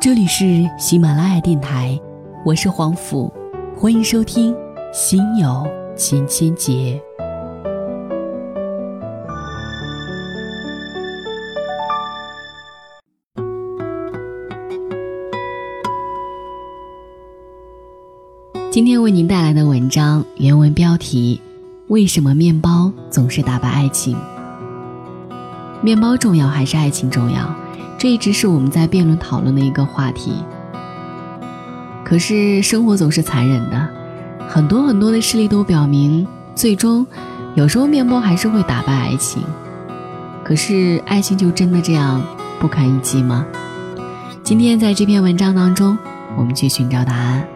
[0.00, 2.00] 这里是喜马拉雅电台，
[2.42, 3.30] 我是黄甫，
[3.76, 4.54] 欢迎收听
[4.94, 6.72] 《心有千千结》。
[18.70, 21.38] 今天为您带来的文章原文标题：
[21.88, 24.16] 为什么面包总是打败爱情？
[25.82, 27.54] 面包重要还是爱情重要？
[28.00, 30.42] 这一直是我们在辩论讨论的一个话题。
[32.02, 33.88] 可是生活总是残忍的，
[34.48, 37.06] 很多很多的事例都表明，最终
[37.54, 39.42] 有时候面包还是会打败爱情。
[40.42, 42.22] 可是爱情就真的这样
[42.58, 43.44] 不堪一击吗？
[44.42, 45.98] 今天在这篇文章当中，
[46.38, 47.46] 我们去寻找答案。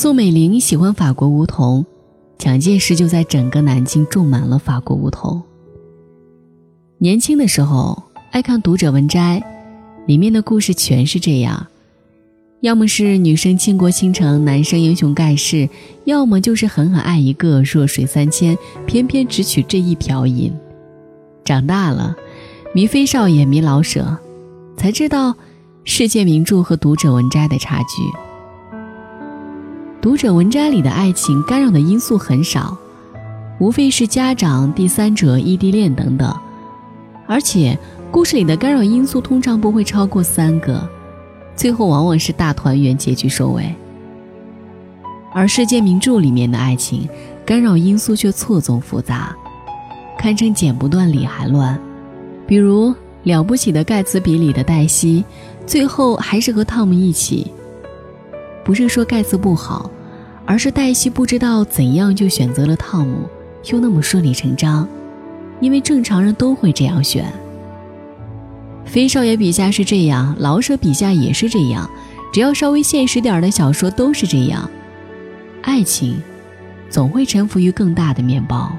[0.00, 1.84] 宋美龄喜欢法国梧桐，
[2.38, 5.42] 蒋介石就在整个南京种满了法国梧桐。
[6.96, 9.38] 年轻的时候爱看《读者文摘》，
[10.06, 11.66] 里面的故事全是这样：
[12.62, 15.68] 要么是女生倾国倾城，男生英雄盖世；
[16.06, 18.56] 要么就是狠狠爱一个，弱水三千，
[18.86, 20.50] 偏偏只取这一瓢饮。
[21.44, 22.16] 长大了，
[22.74, 24.16] 迷飞少爷，迷老舍，
[24.78, 25.34] 才知道
[25.84, 28.29] 世界名著和《读者文摘》的差距。
[30.02, 32.74] 读者文摘里的爱情干扰的因素很少，
[33.58, 36.34] 无非是家长、第三者、异地恋等等，
[37.26, 37.78] 而且
[38.10, 40.88] 故事里的干扰因素通常不会超过三个，
[41.54, 43.74] 最后往往是大团圆结局收尾。
[45.34, 47.06] 而世界名著里面的爱情
[47.44, 49.36] 干扰因素却错综复杂，
[50.18, 51.78] 堪称剪不断理还乱。
[52.46, 55.22] 比如了不起的盖茨比里的黛西，
[55.66, 57.52] 最后还是和汤姆一起。
[58.70, 59.90] 不是说盖茨不好，
[60.46, 63.28] 而是黛西不知道怎样就选择了汤姆，
[63.64, 64.88] 又那么顺理成章，
[65.58, 67.24] 因为正常人都会这样选。
[68.84, 71.90] 飞少爷笔下是这样，老舍笔下也是这样，
[72.32, 74.70] 只要稍微现实点的小说都是这样。
[75.62, 76.22] 爱情，
[76.88, 78.70] 总会臣服于更大的面包。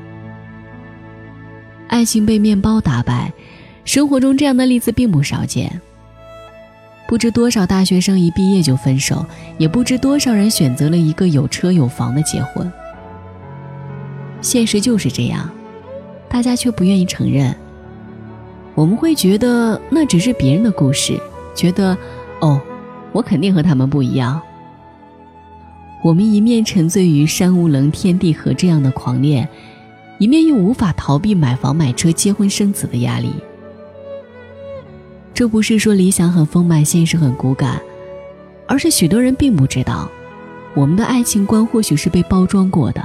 [1.90, 3.34] 爱情被面包打败，
[3.84, 5.82] 生活中这样的例子并不少见。
[7.12, 9.26] 不知多少大学生一毕业就分手，
[9.58, 12.72] 也不知多少人选择了一个有车有房的结婚。
[14.40, 15.52] 现实就是这样，
[16.30, 17.54] 大家却不愿意承认。
[18.76, 21.20] 我们会觉得那只是别人的故事，
[21.54, 21.98] 觉得
[22.40, 22.62] 哦，
[23.12, 24.42] 我肯定和他们不一样。
[26.02, 29.50] 我们一面沉醉于山无棱、天地合这样的狂恋，
[30.18, 33.34] 一面又无法逃避买房、买车、结婚生子的压力。
[35.42, 37.82] 这不是说理想很丰满，现实很骨感，
[38.68, 40.08] 而是许多人并不知道，
[40.76, 43.04] 我们的爱情观或许是被包装过的。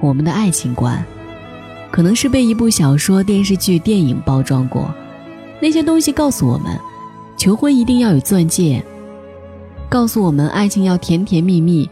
[0.00, 1.00] 我们的爱情观，
[1.92, 4.92] 可能是被一部小说、电视剧、电影包装过。
[5.60, 6.76] 那些东西告诉我们，
[7.36, 8.82] 求婚一定要有钻戒；
[9.88, 11.88] 告诉我们爱情要甜甜蜜蜜，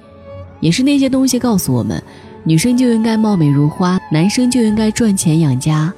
[0.58, 2.02] 也是那些东西告诉我们，
[2.42, 5.94] 女生就应该貌美如花，男生就应该赚钱养家。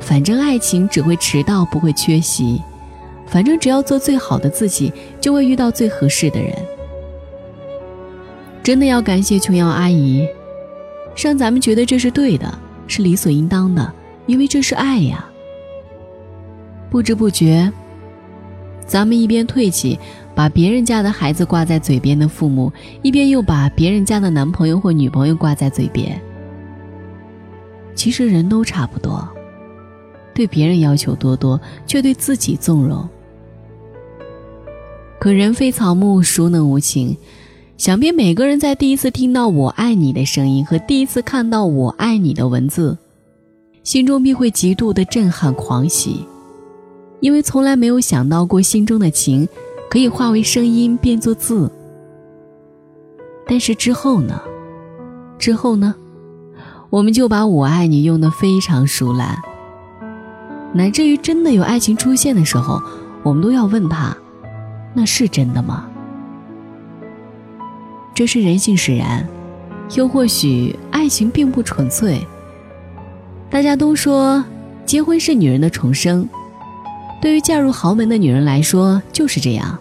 [0.00, 2.60] 反正爱情只会迟到，不会缺席。
[3.26, 6.52] 反正只要做最好的自己，就会遇到最合适的人。
[8.62, 10.26] 真的要感谢琼瑶阿姨，
[11.16, 13.92] 让咱们觉得这是对的，是理所应当的，
[14.26, 15.24] 因为这是爱呀。
[16.90, 17.70] 不知不觉，
[18.84, 19.96] 咱们一边唾弃
[20.34, 26.20] 把别人家的孩子挂在嘴边的父母，一边又把别人家的男朋友或女朋友挂在嘴边。
[27.94, 29.28] 其实人都差不多。
[30.34, 33.08] 对别人要求多多，却对自己纵容。
[35.18, 37.16] 可人非草木，孰能无情？
[37.76, 42.96] 想必每个人在第一次听到“我爱你”的声音和第一次看到“我爱你”的文字，
[43.82, 46.26] 心中必会极度的震撼狂喜，
[47.20, 49.48] 因为从来没有想到过心中的情
[49.90, 51.70] 可以化为声音变作字。
[53.46, 54.40] 但是之后呢？
[55.38, 55.94] 之后呢？
[56.90, 59.38] 我们就把我爱你用得非常熟烂。
[60.72, 62.80] 乃至于真的有爱情出现的时候，
[63.22, 64.16] 我们都要问他
[64.94, 65.86] ：“那是真的吗？”
[68.14, 69.26] 这是人性使然，
[69.94, 72.20] 又或许爱情并不纯粹。
[73.48, 74.44] 大家都说
[74.84, 76.28] 结婚是女人的重生，
[77.20, 79.78] 对于嫁入豪门的女人来说就是这样。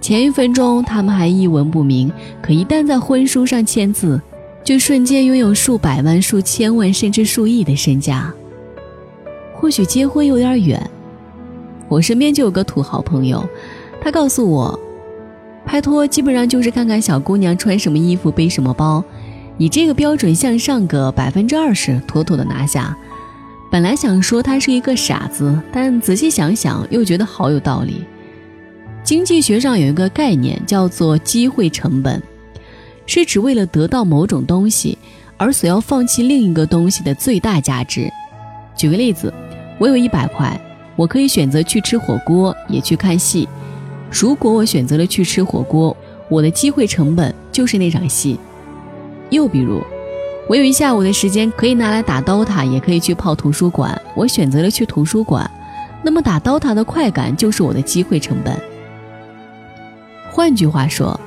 [0.00, 2.10] 前一分钟她们还一文不名，
[2.42, 4.20] 可一旦在婚书上签字，
[4.64, 8.32] 就瞬间拥有数百万、数千万甚至数亿的身价。
[9.64, 10.90] 或许结婚有点远，
[11.88, 13.42] 我身边就有个土豪朋友，
[13.98, 14.78] 他告诉我，
[15.64, 19.02] 拍拖基本上就是看看小姑娘穿什么衣服、背什么包，
[19.56, 22.94] 以这个标准向上个百分之二十，妥妥的拿下。
[23.72, 28.04] 本来想说他是一个傻子，但仔细想想又觉得好有道理。
[29.02, 32.22] 经济学上有一个概念叫做机会成本，
[33.06, 34.98] 是指为了得到某种东西
[35.38, 38.12] 而所要放弃另一个东西的最大价值。
[38.76, 39.32] 举个例子，
[39.78, 40.60] 我有一百块，
[40.96, 43.48] 我可以选择去吃火锅，也去看戏。
[44.10, 45.96] 如果我选择了去吃火锅，
[46.28, 48.38] 我的机会成本就是那场戏。
[49.30, 49.82] 又比如，
[50.48, 55.50] 我有一下午的时间可以拿来打 DOTA，也可以去泡图书馆，我选择了去图书馆，
[56.02, 58.56] 那么打 DOTA 的快感就是我的机会成本。
[60.30, 61.18] 换句话说，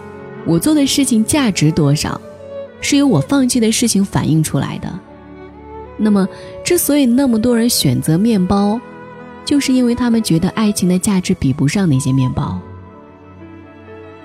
[0.46, 2.20] 我做的事情价值多少，
[2.80, 4.88] 是由我放弃的事情反映出来的。
[5.98, 6.28] 那么，
[6.64, 8.80] 之所以那么多人选择面包，
[9.44, 12.60] 就是因为他们觉得爱情的价值比不上那些面包。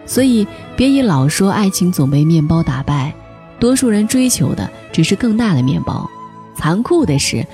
[0.05, 0.47] 所以，
[0.77, 3.15] 别以老说爱情总被面包打败，
[3.59, 6.09] 多数人追求的只是更大的面包。
[6.55, 7.47] 残酷的是，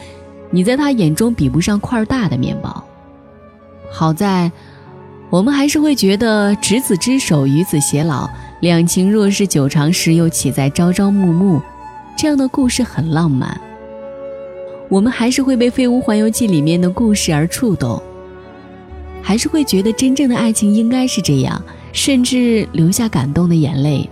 [0.50, 2.82] 你在他眼中比不上块大的面包。
[3.90, 4.50] 好在，
[5.30, 8.28] 我们还是会觉得“执子之手，与子偕老”，
[8.60, 11.60] 两情若是久长时，又岂在朝朝暮暮，
[12.16, 13.60] 这样的故事很浪漫。
[14.88, 18.02] 我们还是会被《飞屋环游记》里面的故事而触动，
[19.20, 21.62] 还是会觉得真正的爱情应该是这样，
[21.92, 24.08] 甚至流下感动的眼泪。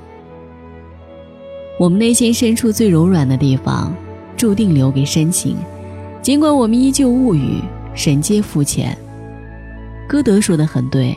[1.78, 3.94] 我们内心深处最柔软的地方，
[4.36, 5.56] 注定留给深情，
[6.20, 7.62] 尽管我们依旧物语，
[7.94, 8.96] 神皆肤浅。
[10.06, 11.16] 歌德说的很对，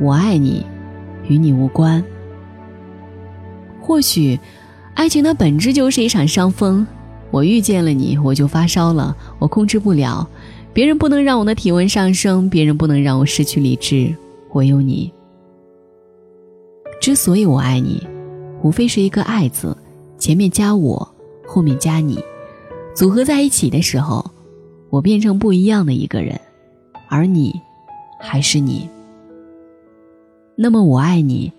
[0.00, 0.64] 我爱你，
[1.28, 2.02] 与你无关。
[3.80, 4.38] 或许，
[4.94, 6.86] 爱情的本质就是一场伤风。
[7.30, 10.28] 我遇见了你，我就发烧了，我控制不了。
[10.72, 14.14] 别人不能让我的体温上升，别人不能让我失去理智，
[14.52, 15.10] 唯有你。
[17.00, 18.06] 之所以我爱你，
[18.62, 19.76] 无非是一个“爱”字，
[20.18, 21.08] 前面加我，
[21.46, 22.18] 后面加你，
[22.94, 24.24] 组合在一起的时候，
[24.90, 26.38] 我变成不一样的一个人，
[27.08, 27.54] 而你，
[28.20, 28.88] 还是你。
[30.56, 31.52] 那么我爱你，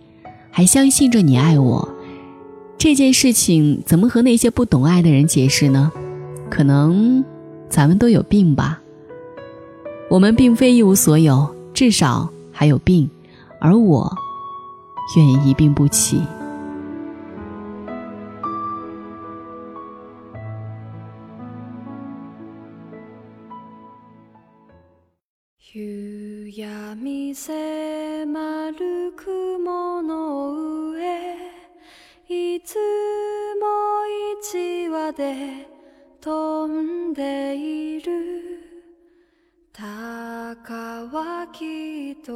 [0.51, 1.87] 还相信着你爱我。
[2.77, 5.91] 这件事情怎么和那些不懂爱的人解释呢？
[6.50, 7.25] 可能
[7.68, 8.79] 咱们都有病吧。
[10.09, 13.09] 我们并非一无所有，至少还有病，
[13.59, 14.09] 而我
[15.18, 16.21] 愿意一病不起。
[32.29, 34.06] いつも
[34.41, 35.65] 一羽で
[36.19, 38.59] 飛んでいる。
[39.71, 42.33] 鷹はきっと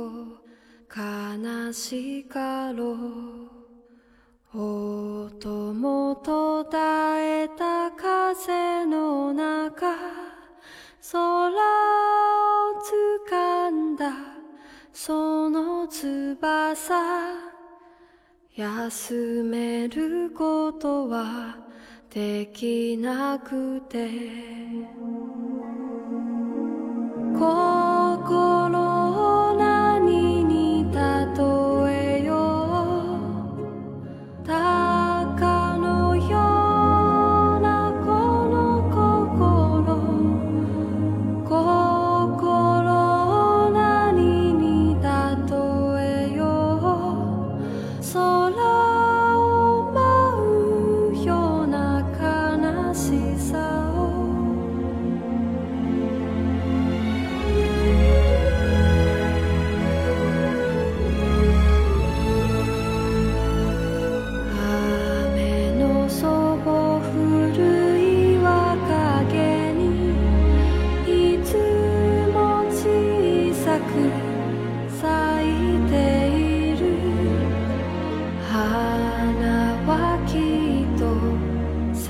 [0.96, 4.58] 悲しかろう。
[4.58, 9.94] 音も途絶えた風の中。
[11.12, 11.52] 空を
[13.30, 14.14] 掴んだ。
[14.94, 17.51] その翼。
[18.56, 21.58] 休めることは
[22.10, 24.10] できなくて。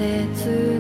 [0.02, 0.71] 切